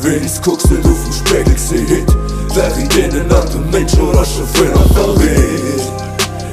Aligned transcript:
Wenns 0.00 0.40
guckst 0.40 0.70
net 0.70 0.84
du 0.84 0.94
vum 0.94 1.12
Spegel 1.12 1.58
se 1.58 1.76
hit 1.76 2.08
Wären 2.54 2.88
denen 2.88 3.32
an 3.32 3.48
dem 3.50 3.70
Mensch 3.70 3.94
rasche 4.14 4.44
Fënner 4.54 4.88
verreet 4.94 5.82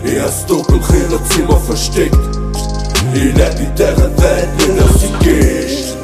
E 0.05 0.19
as 0.19 0.45
doppel 0.45 0.79
Reler 0.89 1.23
Zimmer 1.29 1.59
versteckt. 1.59 2.17
E 3.13 3.33
net 3.33 3.57
die 3.59 3.69
derre 3.75 4.09
Welt 4.17 4.49
net 4.57 4.83
as 4.83 5.01
sie 5.01 5.13
geicht 5.23 5.97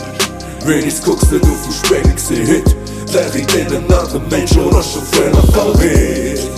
Wenns 0.66 1.02
guckst 1.02 1.32
net 1.32 1.44
du 1.44 1.48
vum 1.48 1.74
Spegel 1.74 2.18
se 2.18 2.36
hit 2.36 2.76
Wären 3.12 3.48
denen 3.48 3.92
an 3.92 4.08
dem 4.14 4.28
Mensch 4.30 4.56
rasche 4.72 5.02
Fënner 5.12 5.46
verreet 5.54 6.50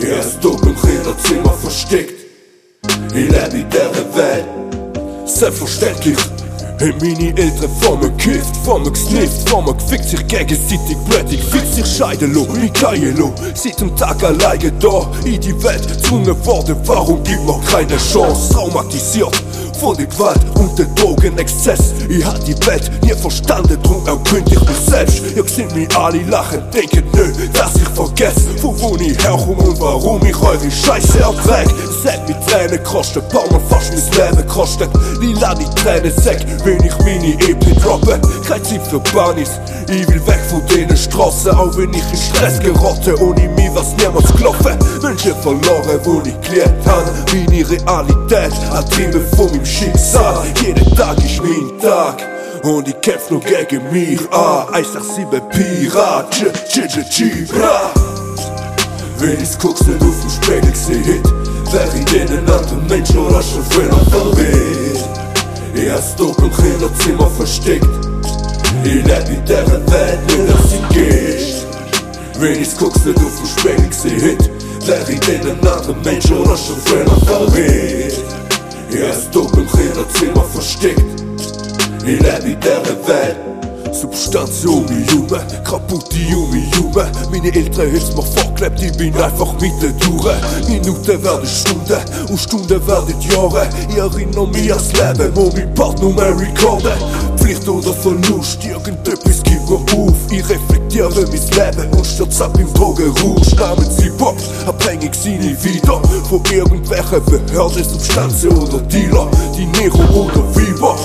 E 0.00 0.12
as 0.18 0.38
doppel 0.40 0.74
Reler 0.84 1.16
Zimmer 1.18 1.54
versteckt. 1.54 2.20
E 3.14 3.22
net 3.30 3.52
die 3.52 3.64
derre 3.64 4.04
Welt. 4.14 4.46
Se 5.26 5.50
versteckigt 5.52 6.43
Hey, 6.78 6.92
meine 7.00 7.28
Eltern 7.36 7.70
von 7.80 8.00
mir 8.00 8.10
gekifft, 8.10 8.56
von 8.64 8.82
mir 8.82 8.90
gesnifft, 8.90 9.48
von 9.48 9.64
mir 9.64 9.74
gefickt 9.74 10.08
sich 10.08 10.26
gegenseitig 10.26 10.96
blödig, 11.08 11.40
fickt 11.40 11.72
sich 11.72 11.86
scheiden 11.86 12.34
lo, 12.34 12.48
wie 12.54 12.68
Kajelo, 12.68 13.32
seit 13.54 13.80
dem 13.80 13.96
Tag 13.96 14.20
alleine 14.24 14.72
da, 14.72 15.08
in 15.24 15.40
die 15.40 15.62
Welt 15.62 15.86
gezwungen 15.86 16.44
worden, 16.44 16.76
warum 16.84 17.22
gibt 17.22 17.46
mir 17.46 17.60
keine 17.70 17.96
Chance, 17.96 18.52
traumatisiert, 18.52 19.40
von 19.78 19.96
der 19.96 20.06
Gewalt 20.06 20.40
und 20.58 20.78
der 20.78 20.86
Drogenexzess. 20.86 21.94
Ich 22.08 22.24
hab 22.24 22.42
die 22.44 22.54
Welt 22.66 22.90
nie 23.02 23.14
verstanden, 23.14 23.78
drum 23.82 24.06
erkündig 24.06 24.60
mich 24.60 24.76
selbst. 24.88 25.22
Ihr 25.36 25.44
seht 25.44 25.74
mich 25.74 25.94
alle 25.96 26.22
lachen, 26.24 26.62
denken 26.72 27.04
nö, 27.14 27.32
dass 27.52 27.76
ich 27.76 27.88
vergesse, 27.88 28.56
von 28.60 28.80
wo 28.80 28.96
ich 28.96 29.18
herkomme 29.18 29.62
und 29.62 29.80
warum 29.80 30.24
ich 30.24 30.36
eure 30.40 30.70
Scheiße 30.70 31.20
erträg. 31.20 31.68
Es 31.88 32.12
hat 32.12 32.28
mich 32.28 32.36
Tränen 32.46 32.72
gekostet, 32.72 33.28
paar 33.28 33.50
Mal 33.50 33.60
fast 33.68 33.92
mein 33.92 34.30
Leben 34.30 34.48
kostet. 34.48 34.90
Lila 35.20 35.54
die 35.54 35.64
Tränen 35.80 36.12
säck, 36.12 36.44
wenn 36.64 36.82
ich 36.82 36.98
meine 36.98 37.34
EP 37.34 37.82
droppe. 37.82 38.20
Kein 38.46 38.62
Zeit 38.64 38.86
für 38.86 39.00
Bunnies, 39.00 39.50
ich 39.88 40.06
will 40.08 40.26
weg 40.26 40.40
von 40.48 40.64
den 40.66 40.96
Straßen, 40.96 41.52
auch 41.52 41.76
wenn 41.76 41.92
ich 41.92 42.10
in 42.12 42.18
Stress 42.18 42.60
gerate, 42.60 43.20
ohne 43.20 43.48
mich 43.48 43.70
was 43.74 43.94
niemals 43.96 44.34
gelaufen. 44.36 44.78
Menschen 45.02 45.34
verloren, 45.42 46.00
wo 46.04 46.22
ich 46.24 46.40
gelernt 46.48 46.86
habe, 46.86 47.10
meine 47.32 47.68
Realität, 47.68 48.52
ein 48.72 48.90
Triebe 48.90 49.20
von 49.36 49.50
meinem 49.50 49.63
Schicksal. 49.66 50.44
Jeden 50.62 50.96
Tag 50.96 51.18
ist 51.18 51.42
mein 51.42 51.78
Tag. 51.80 52.22
Und 52.62 52.88
ich 52.88 53.00
kämpf 53.00 53.30
nur 53.30 53.40
gegen 53.40 53.90
mich, 53.92 54.20
ah, 54.30 54.66
187 54.72 55.40
Pirat, 55.50 56.30
Ch, 56.30 56.44
Ch, 56.68 56.88
Ch, 56.88 57.10
Chibra. 57.10 57.92
Wenn 59.18 59.40
ich's 59.40 59.58
guck's 59.58 59.86
nicht 59.86 60.02
auf 60.02 60.20
dem 60.20 60.30
Spiegel 60.30 60.74
seh, 60.74 61.20
wär 61.72 61.88
ich 61.94 62.14
in 62.14 62.28
einen 62.28 62.48
anderen 62.48 62.86
Mensch 62.88 63.10
oder 63.10 63.42
schon 63.42 63.62
früher 63.70 63.92
verrät. 64.10 65.04
Ich 65.74 65.90
hab's 65.90 66.16
doppelt 66.16 66.52
im 66.58 67.00
Zimmer 67.00 67.30
versteckt. 67.30 67.86
Ich 68.82 69.04
leb 69.04 69.28
in 69.28 69.44
dieser 69.44 69.66
Welt, 69.66 70.26
nicht 70.26 70.48
dass 70.48 70.70
sie 70.70 70.94
geht. 70.94 71.66
Wenn 72.38 72.60
ich's 72.60 72.76
guck's 72.76 73.04
nicht 73.04 73.18
auf 73.18 73.36
dem 73.36 73.46
Spiegel 73.46 73.92
seh, 73.92 74.38
wär 74.86 75.08
ich 75.08 75.28
in 75.28 75.50
einen 75.50 75.68
anderen 75.68 76.02
Mensch 76.02 76.30
oder 76.30 76.56
schon 76.56 76.76
früher 76.84 77.06
verrät. 77.26 78.43
Ich 78.94 79.02
hab's 79.02 79.28
doppelt 79.30 79.68
im 79.74 80.14
Zimmer 80.14 80.44
versteckt. 80.44 81.24
Ich 82.06 82.20
leb 82.20 82.44
in 82.44 82.60
dieser 82.60 83.08
Welt. 83.08 83.36
Substanz 83.92 84.64
um 84.64 84.84
mich 84.84 85.10
Junge, 85.10 85.40
kaputte 85.64 86.16
Junge 86.16 86.62
Junge 86.76 87.10
Meine 87.30 87.54
Eltern 87.54 87.92
hat's 87.92 88.14
mir 88.14 88.22
vorgelebt, 88.22 88.82
ich 88.82 88.96
bin 88.96 89.14
einfach 89.14 89.52
mittendurch 89.60 90.34
Minuten 90.68 91.22
werden 91.22 91.46
Stunden 91.46 92.28
und 92.28 92.38
Stunden 92.38 92.86
werden 92.86 93.20
Jahre. 93.30 93.68
Ich 93.88 93.96
erinnere 93.96 94.48
mich 94.48 94.72
ans 94.72 94.92
Leben, 94.92 95.30
wo 95.34 95.50
mein 95.50 95.72
Part 95.74 96.00
nur 96.00 96.12
mehr 96.12 96.36
recorden 96.38 96.92
Pflicht 97.36 97.68
oder 97.68 97.92
Verlust, 97.92 98.64
irgendetwas 98.64 99.42
gibt 99.42 99.68
mir 99.68 99.76
auf 99.76 100.32
Reflektiere 101.14 101.26
mein 101.26 101.76
Leben 101.76 101.96
und 101.96 102.06
stürz 102.06 102.40
ab 102.40 102.58
im 102.58 102.72
Drogenrausch 102.74 103.54
Namens 103.54 104.00
Hip-Hop, 104.00 104.36
abhängig 104.66 105.14
sind 105.14 105.44
ich 105.44 105.62
wieder 105.62 106.00
Von 106.28 106.42
irgendwelchen 106.52 107.24
Behörden, 107.24 107.84
Substanzen 107.84 108.50
oder 108.50 108.78
Dealer 108.78 109.28
Die 109.56 109.66
Nero 109.66 110.02
oder 110.12 110.42
Viva 110.56 110.96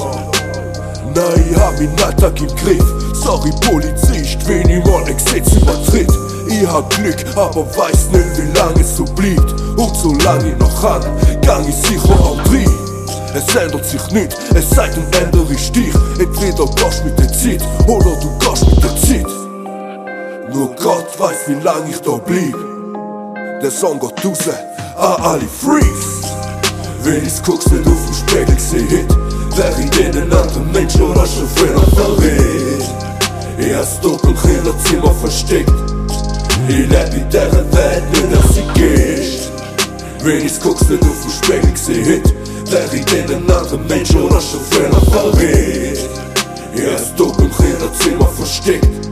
Nein, 1.13 1.45
ich 1.51 1.57
hab 1.57 1.73
meinen 1.73 2.03
Alltag 2.03 2.39
im 2.39 2.47
Griff. 2.55 2.83
Sorry, 3.23 3.51
Polizist, 3.61 4.47
wenn 4.47 4.69
ich 4.69 4.85
mal 4.85 5.03
ein 5.05 5.17
Gesetz 5.17 5.53
übertritt. 5.53 6.11
Ich 6.47 6.67
hab 6.67 6.89
Glück, 6.91 7.17
aber 7.35 7.65
weiß 7.65 8.09
nicht, 8.11 8.37
wie 8.37 8.57
lange 8.57 8.81
es 8.81 8.95
so 8.95 9.05
bleibt. 9.05 9.51
Und 9.77 9.95
solange 9.95 10.51
ich 10.51 10.57
noch 10.59 10.81
kann, 10.81 11.01
gang 11.41 11.67
ich 11.67 11.75
sicher 11.75 12.11
auch 12.11 12.41
drin. 12.43 12.69
Es 13.33 13.55
ändert 13.55 13.85
sich 13.85 14.07
nicht, 14.11 14.37
es 14.53 14.69
sei 14.69 14.87
denn, 14.89 15.23
ändere 15.23 15.51
ich 15.51 15.71
dich. 15.71 15.93
Entweder 16.19 16.65
gehst 16.75 17.03
mit 17.03 17.19
der 17.19 17.33
Zeit 17.33 17.61
oder 17.87 18.15
du 18.21 18.29
gehst. 18.37 18.48
Nur 20.53 20.75
Gott 20.75 21.19
weiß, 21.19 21.47
wie 21.47 21.63
lange 21.63 21.91
ich 21.91 22.01
da 22.01 22.17
blieb. 22.17 22.55
Der 23.61 23.69
Song 23.69 23.99
geht 23.99 24.25
raus 24.25 24.49
an 24.97 25.21
alle 25.21 25.47
Freaks. 25.47 26.21
Wenn 27.03 27.23
ich's 27.23 27.41
guck's 27.43 27.69
nicht 27.69 27.87
auf 27.87 28.05
dem 28.05 28.13
Spiegel 28.13 28.59
seh, 28.59 29.05
wär 29.55 29.79
ich 29.79 29.99
in 29.99 30.17
einen 30.17 30.33
anderen 30.33 30.71
Mensch 30.71 30.95
oder 30.95 31.25
früher 31.25 31.79
verrät. 31.95 32.83
Ich 33.59 33.75
hab's 33.75 33.99
doppelt 33.99 34.37
im 34.45 34.85
Zimmer 34.85 35.13
versteckt. 35.13 35.71
Ich 36.67 36.87
leb 36.89 37.13
in 37.13 37.29
dieser 37.29 37.71
Welt, 37.71 38.03
nicht 38.11 38.35
dass 38.35 38.55
sie 38.55 38.63
geht. 38.73 39.51
Wenn 40.23 40.45
ich's 40.45 40.59
guck's 40.59 40.89
nicht 40.89 41.03
auf 41.03 41.21
dem 41.21 41.31
Spiegel 41.31 41.77
seh, 41.77 42.21
wär 42.71 42.93
ich 42.93 43.13
in 43.13 43.35
einen 43.35 43.51
anderen 43.51 43.85
Mensch 43.87 44.15
oder 44.15 44.41
früher 44.41 45.01
verrät. 45.11 45.99
Ich 46.73 46.91
hab's 46.91 47.13
doppelt 47.15 47.51
im 47.59 47.99
Zimmer 47.99 48.27
versteckt. 48.27 49.08